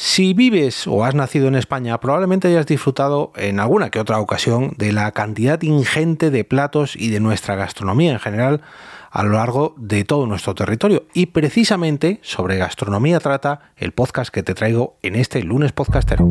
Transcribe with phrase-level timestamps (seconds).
[0.00, 4.74] Si vives o has nacido en España, probablemente hayas disfrutado en alguna que otra ocasión
[4.76, 8.60] de la cantidad ingente de platos y de nuestra gastronomía en general
[9.10, 11.06] a lo largo de todo nuestro territorio.
[11.14, 16.30] Y precisamente sobre gastronomía trata el podcast que te traigo en este lunes podcastero.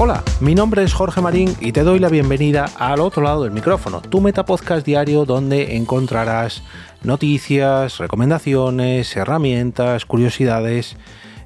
[0.00, 3.50] Hola, mi nombre es Jorge Marín y te doy la bienvenida al otro lado del
[3.50, 6.62] micrófono, tu metapodcast diario donde encontrarás
[7.02, 10.96] noticias, recomendaciones, herramientas, curiosidades,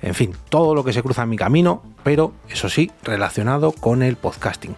[0.00, 4.02] en fin, todo lo que se cruza en mi camino, pero eso sí, relacionado con
[4.02, 4.76] el podcasting.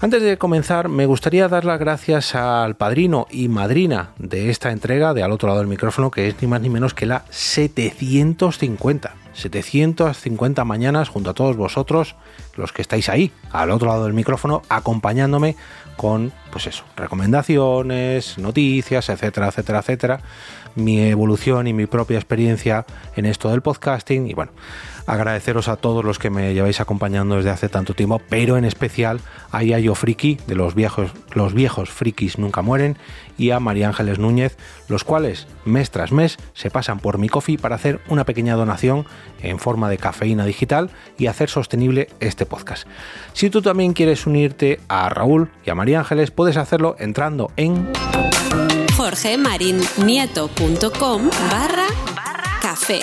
[0.00, 5.12] Antes de comenzar, me gustaría dar las gracias al padrino y madrina de esta entrega
[5.12, 9.27] de Al otro lado del micrófono, que es ni más ni menos que la 750.
[9.38, 12.16] 750 mañanas junto a todos vosotros,
[12.56, 15.56] los que estáis ahí, al otro lado del micrófono, acompañándome
[15.96, 20.20] con, pues eso, recomendaciones, noticias, etcétera, etcétera, etcétera,
[20.76, 24.28] mi evolución y mi propia experiencia en esto del podcasting.
[24.28, 24.52] Y bueno,
[25.06, 29.20] agradeceros a todos los que me lleváis acompañando desde hace tanto tiempo, pero en especial
[29.50, 32.96] a Yayo Friki de los viejos, los viejos frikis nunca mueren
[33.36, 34.56] y a María Ángeles Núñez,
[34.88, 39.06] los cuales mes tras mes se pasan por mi coffee para hacer una pequeña donación
[39.42, 42.86] en forma de cafeína digital y hacer sostenible este podcast.
[43.32, 47.88] Si tú también quieres unirte a Raúl y a María Ángeles, puedes hacerlo entrando en
[48.96, 51.86] jorgemarinieto.com barra
[52.60, 53.00] café.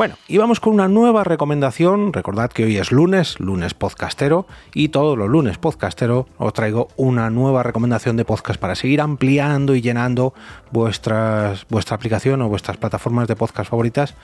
[0.00, 2.14] Bueno, y vamos con una nueva recomendación.
[2.14, 7.28] Recordad que hoy es lunes, lunes podcastero, y todos los lunes podcastero os traigo una
[7.28, 10.32] nueva recomendación de podcast para seguir ampliando y llenando
[10.70, 14.14] vuestras, vuestra aplicación o vuestras plataformas de podcast favoritas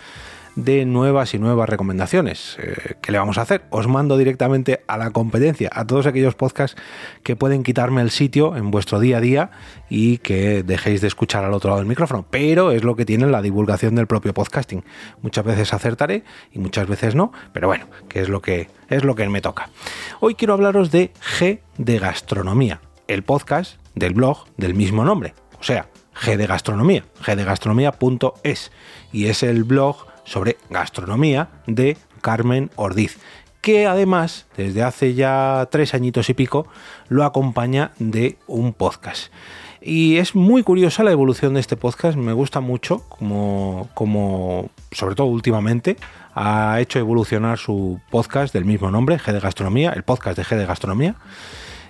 [0.56, 2.56] de nuevas y nuevas recomendaciones.
[2.58, 3.64] Eh, ¿Qué le vamos a hacer?
[3.70, 6.80] Os mando directamente a la competencia, a todos aquellos podcasts
[7.22, 9.50] que pueden quitarme el sitio en vuestro día a día
[9.90, 12.26] y que dejéis de escuchar al otro lado del micrófono.
[12.30, 14.82] Pero es lo que tiene la divulgación del propio podcasting.
[15.20, 19.14] Muchas veces acertaré y muchas veces no, pero bueno, que es lo que es lo
[19.14, 19.68] que me toca.
[20.20, 25.62] Hoy quiero hablaros de G de gastronomía, el podcast del blog del mismo nombre, o
[25.62, 28.72] sea, G de gastronomía, gdegastronomía.es
[29.12, 33.18] y es el blog sobre gastronomía de Carmen Ordiz,
[33.62, 36.66] que además desde hace ya tres añitos y pico
[37.08, 39.32] lo acompaña de un podcast.
[39.80, 45.14] Y es muy curiosa la evolución de este podcast, me gusta mucho, como, como sobre
[45.14, 45.96] todo últimamente,
[46.34, 50.56] ha hecho evolucionar su podcast del mismo nombre, G de Gastronomía, el podcast de G
[50.56, 51.14] de Gastronomía,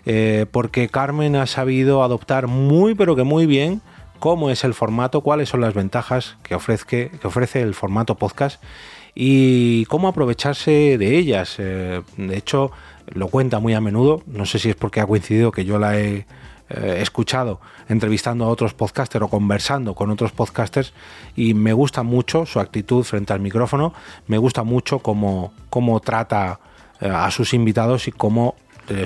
[0.04, 3.80] eh, porque Carmen ha sabido adoptar muy pero que muy bien
[4.18, 8.62] cómo es el formato, cuáles son las ventajas que, ofrece el formato podcast
[9.14, 11.56] y cómo aprovecharse de ellas.
[11.58, 12.72] Eh, de hecho,
[13.06, 15.98] lo cuenta muy a menudo, no sé si es porque ha coincidido que yo la
[15.98, 16.26] he
[16.68, 20.92] eh, escuchado entrevistando a otros podcasters o conversando con otros podcasters
[21.36, 23.94] y me gusta mucho su actitud frente al micrófono,
[24.26, 26.58] me gusta mucho cómo, cómo trata
[27.00, 28.56] eh, a sus invitados y cómo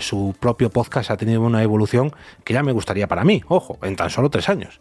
[0.00, 2.12] su propio podcast ha tenido una evolución
[2.44, 4.80] que ya me gustaría para mí, ojo, en tan solo tres años.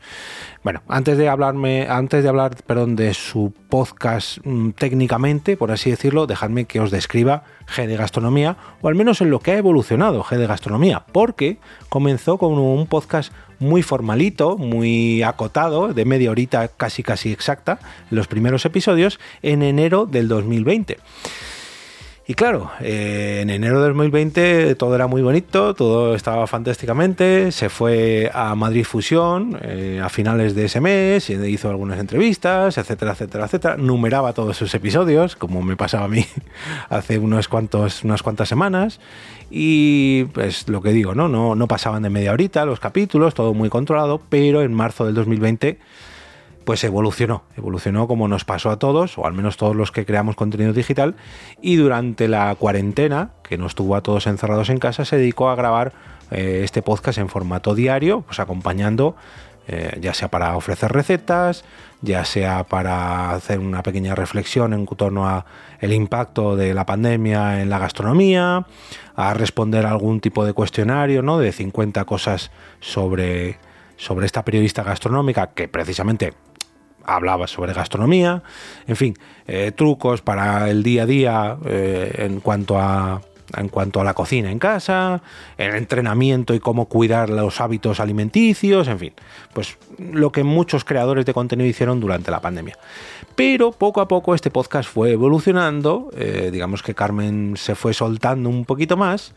[0.63, 5.89] Bueno, antes de hablarme, antes de hablar, perdón, de su podcast mm, técnicamente, por así
[5.89, 9.57] decirlo, dejadme que os describa G de Gastronomía, o al menos en lo que ha
[9.57, 16.31] evolucionado G de Gastronomía, porque comenzó con un podcast muy formalito, muy acotado, de media
[16.31, 17.79] horita casi casi exacta,
[18.09, 20.97] los primeros episodios, en enero del 2020.
[22.29, 27.69] Y claro, eh, en enero de 2020 todo era muy bonito, todo estaba fantásticamente, se
[27.69, 33.45] fue a Madrid Fusión eh, a finales de ese mes, hizo algunas entrevistas, etcétera, etcétera,
[33.45, 36.23] etcétera, numeraba todos sus episodios, como me pasaba a mí
[36.89, 38.03] hace unas cuantas
[38.47, 38.99] semanas,
[39.49, 41.29] y pues lo que digo, ¿no?
[41.29, 45.15] No, no pasaban de media horita los capítulos, todo muy controlado, pero en marzo del
[45.15, 45.79] 2020
[46.69, 50.35] pues evolucionó, evolucionó como nos pasó a todos, o al menos todos los que creamos
[50.35, 51.15] contenido digital,
[51.63, 55.55] y durante la cuarentena, que nos tuvo a todos encerrados en casa, se dedicó a
[55.55, 55.93] grabar
[56.29, 59.15] eh, este podcast en formato diario, pues acompañando,
[59.67, 61.65] eh, ya sea para ofrecer recetas,
[62.03, 65.47] ya sea para hacer una pequeña reflexión en torno a
[65.79, 68.67] el impacto de la pandemia en la gastronomía,
[69.15, 71.39] a responder a algún tipo de cuestionario, ¿no?
[71.39, 73.57] De 50 cosas sobre
[73.99, 76.33] sobre esta periodista gastronómica que precisamente
[77.15, 78.43] hablaba sobre gastronomía,
[78.87, 79.15] en fin,
[79.47, 83.21] eh, trucos para el día a día eh, en cuanto a
[83.57, 85.21] en cuanto a la cocina en casa,
[85.57, 89.13] el entrenamiento y cómo cuidar los hábitos alimenticios, en fin,
[89.53, 92.77] pues lo que muchos creadores de contenido hicieron durante la pandemia.
[93.35, 98.49] Pero poco a poco este podcast fue evolucionando, eh, digamos que Carmen se fue soltando
[98.49, 99.33] un poquito más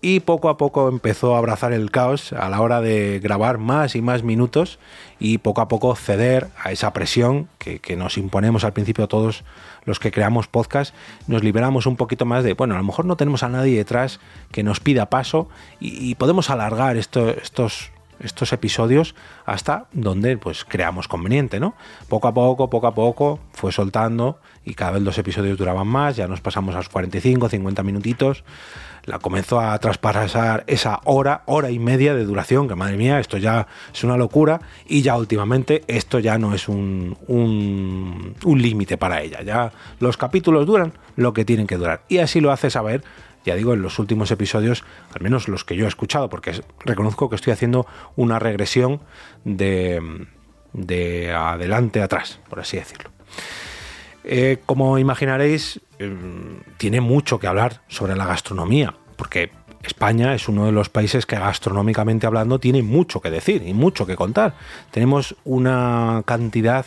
[0.00, 3.96] y poco a poco empezó a abrazar el caos a la hora de grabar más
[3.96, 4.78] y más minutos
[5.18, 9.42] y poco a poco ceder a esa presión que, nos imponemos al principio todos
[9.86, 10.94] los que creamos podcast,
[11.26, 14.20] nos liberamos un poquito más de, bueno, a lo mejor no tenemos a nadie detrás
[14.52, 15.48] que nos pida paso
[15.80, 17.90] y, podemos alargar estos,
[18.20, 21.74] estos episodios hasta donde pues creamos conveniente, ¿no?
[22.08, 26.16] Poco a poco, poco a poco fue soltando y cada vez los episodios duraban más,
[26.16, 28.44] ya nos pasamos a los 45, 50 minutitos
[29.06, 33.38] la comenzó a traspasar esa hora, hora y media de duración, que madre mía, esto
[33.38, 39.22] ya es una locura, y ya últimamente esto ya no es un, un, límite para
[39.22, 43.02] ella, ya los capítulos duran lo que tienen que durar, y así lo hace saber
[43.44, 44.82] ya digo, en los últimos episodios,
[45.14, 47.86] al menos los que yo he escuchado, porque reconozco que estoy haciendo
[48.16, 49.00] una regresión
[49.44, 50.26] de,
[50.72, 53.10] de adelante atrás, por así decirlo.
[54.28, 59.52] Eh, como imaginaréis, em, tiene mucho que hablar sobre la gastronomía, porque
[59.84, 64.04] España es uno de los países que gastronómicamente hablando tiene mucho que decir y mucho
[64.04, 64.54] que contar.
[64.90, 66.84] Tenemos una cantidad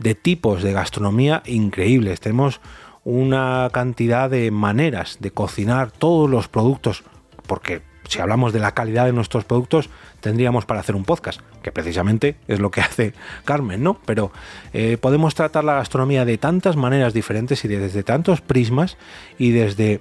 [0.00, 2.60] de tipos de gastronomía increíbles, tenemos
[3.04, 7.04] una cantidad de maneras de cocinar todos los productos,
[7.46, 9.88] porque si hablamos de la calidad de nuestros productos,
[10.20, 13.14] tendríamos para hacer un podcast, que precisamente es lo que hace
[13.44, 13.98] Carmen, ¿no?
[14.04, 14.32] Pero
[14.72, 18.96] eh, podemos tratar la gastronomía de tantas maneras diferentes y desde tantos prismas
[19.38, 20.00] y desde,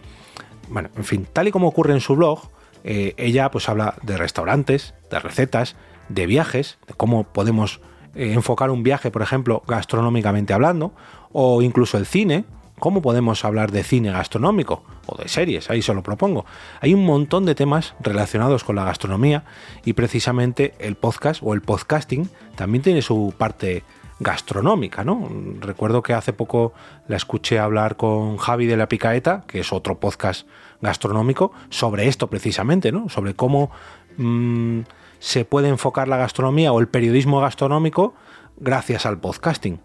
[0.70, 2.50] bueno, en fin, tal y como ocurre en su blog,
[2.84, 5.76] eh, ella pues habla de restaurantes, de recetas,
[6.08, 7.80] de viajes, de cómo podemos
[8.16, 10.94] eh, enfocar un viaje, por ejemplo, gastronómicamente hablando,
[11.32, 12.46] o incluso el cine,
[12.80, 15.70] ¿Cómo podemos hablar de cine gastronómico o de series?
[15.70, 16.46] Ahí se lo propongo.
[16.82, 19.44] Hay un montón de temas relacionados con la gastronomía
[19.86, 23.84] y precisamente el podcast o el podcasting también tiene su parte
[24.20, 25.30] gastronómica, ¿no?
[25.60, 26.74] Recuerdo que hace poco
[27.08, 30.48] la escuché hablar con Javi de la Picaeta, que es otro podcast
[30.82, 33.08] gastronómico, sobre esto precisamente, ¿no?
[33.10, 33.72] Sobre cómo
[34.18, 34.82] mm,
[35.20, 38.14] se puede enfocar la gastronomía o el periodismo gastronómico
[38.58, 39.80] gracias al podcasting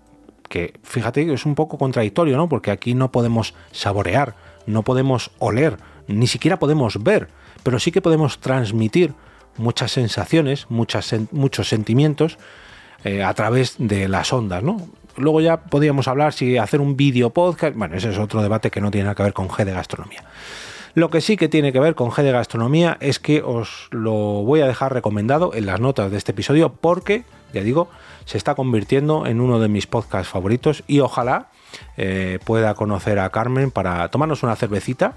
[0.49, 2.49] que fíjate que es un poco contradictorio, ¿no?
[2.49, 4.35] Porque aquí no podemos saborear,
[4.67, 7.29] no podemos oler, ni siquiera podemos ver,
[7.63, 9.15] pero sí que podemos transmitir
[9.57, 12.39] muchas sensaciones, muchas, muchos sentimientos
[13.05, 14.89] eh, a través de las ondas, ¿no?
[15.17, 18.81] Luego ya podríamos hablar si hacer un vídeo podcast, bueno, ese es otro debate que
[18.81, 20.25] no tiene nada que ver con G de gastronomía.
[20.95, 24.13] Lo que sí que tiene que ver con G de gastronomía es que os lo
[24.13, 27.25] voy a dejar recomendado en las notas de este episodio porque,
[27.55, 27.89] ya digo,
[28.25, 31.49] se está convirtiendo en uno de mis podcasts favoritos y ojalá
[31.97, 35.15] eh, pueda conocer a Carmen para tomarnos una cervecita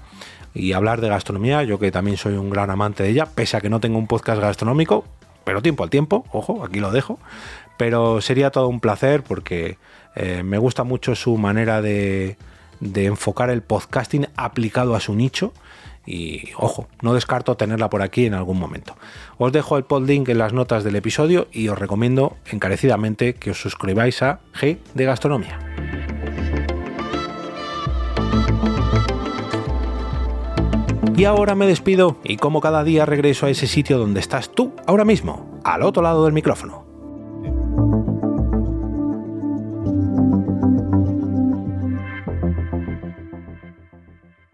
[0.54, 3.60] y hablar de gastronomía, yo que también soy un gran amante de ella, pese a
[3.60, 5.04] que no tengo un podcast gastronómico,
[5.44, 7.18] pero tiempo al tiempo, ojo, aquí lo dejo,
[7.76, 9.78] pero sería todo un placer porque
[10.16, 12.36] eh, me gusta mucho su manera de,
[12.80, 15.52] de enfocar el podcasting aplicado a su nicho
[16.08, 18.96] y ojo, no descarto tenerla por aquí en algún momento.
[19.36, 23.60] Os dejo el podlink en las notas del episodio y os recomiendo encarecidamente que os
[23.60, 25.58] suscribáis a G de Gastronomía.
[31.14, 34.72] Y ahora me despido y como cada día regreso a ese sitio donde estás tú
[34.86, 36.87] ahora mismo, al otro lado del micrófono